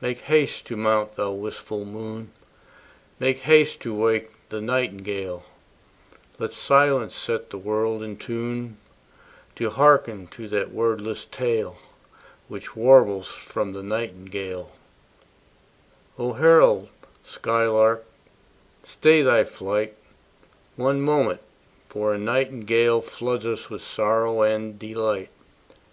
Make 0.00 0.22
haste 0.22 0.66
to 0.66 0.76
mount, 0.76 1.12
thou 1.12 1.30
wistful 1.30 1.84
moon, 1.84 2.32
Make 3.20 3.38
haste 3.42 3.80
to 3.82 3.94
wake 3.94 4.32
the 4.48 4.60
nightingale: 4.60 5.44
Let 6.36 6.52
silence 6.52 7.14
set 7.14 7.50
the 7.50 7.58
world 7.58 8.02
in 8.02 8.16
tune 8.16 8.76
To 9.54 9.70
hearken 9.70 10.26
to 10.32 10.48
that 10.48 10.72
wordless 10.72 11.26
tale 11.26 11.78
Which 12.48 12.74
warbles 12.74 13.28
from 13.28 13.72
the 13.72 13.84
nightingale 13.84 14.72
O 16.18 16.32
herald 16.32 16.88
skylark, 17.22 18.04
stay 18.82 19.22
thy 19.22 19.44
flight 19.44 19.94
One 20.74 21.00
moment, 21.00 21.40
for 21.88 22.12
a 22.12 22.18
nightingale 22.18 23.00
Floods 23.00 23.46
us 23.46 23.70
with 23.70 23.82
sorrow 23.82 24.42
and 24.42 24.76
delight. 24.76 25.28